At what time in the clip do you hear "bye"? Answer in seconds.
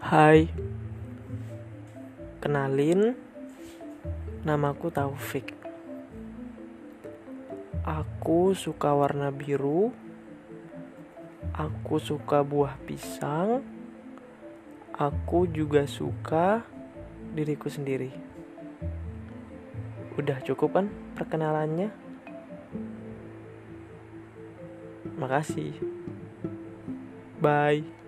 27.36-27.99